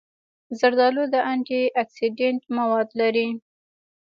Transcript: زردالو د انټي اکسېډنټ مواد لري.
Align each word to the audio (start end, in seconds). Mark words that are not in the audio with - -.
زردالو 0.59 1.03
د 1.13 1.15
انټي 1.31 1.61
اکسېډنټ 1.81 2.41
مواد 2.57 2.89
لري. 2.99 3.27